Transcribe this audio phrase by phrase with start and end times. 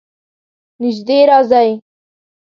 [0.81, 1.71] نژدې راځئ